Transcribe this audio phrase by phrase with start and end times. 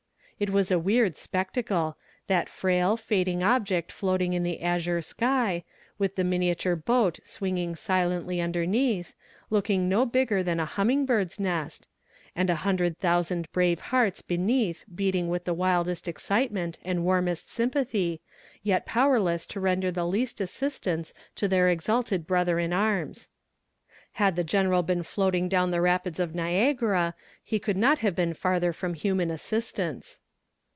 [0.41, 5.63] It was a weird spectacle that frail, fading object floating in the azure sky,
[5.99, 9.13] with the miniature boat swinging silently beneath,
[9.51, 11.87] looking no bigger than a humming bird's nest;
[12.35, 18.19] and a hundred thousand brave hearts beneath beating with the wildest excitement and warmest sympathy,
[18.63, 23.29] yet powerless to render the least assistance to their exalted brother in arms.
[24.13, 27.13] "Had the general been floating down the rapids of Niagara
[27.43, 30.19] he could not have been farther from human assistance."